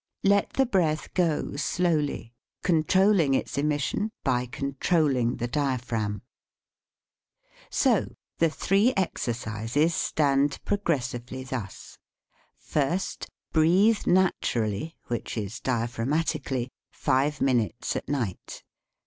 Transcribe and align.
Let 0.23 0.53
the 0.53 0.65
breath 0.65 1.13
go 1.13 1.55
slowly, 1.57 2.33
con 2.63 2.85
trolling 2.85 3.35
its 3.35 3.55
emission 3.55 4.09
by 4.23 4.47
controlling 4.47 5.35
the 5.35 5.47
dia 5.47 5.77
phragm. 5.77 6.21
So 7.69 8.15
the 8.39 8.49
three 8.49 8.95
exercises 8.97 9.93
stand 9.93 10.57
progressively 10.65 11.43
thus: 11.43 11.99
First. 12.57 13.29
Breathe 13.53 14.07
naturally, 14.07 14.97
which 15.05 15.37
is 15.37 15.59
dia 15.59 15.85
phragmatically, 15.87 16.69
five 16.89 17.39
minutes 17.39 17.95
at 17.95 18.09
night. 18.09 18.63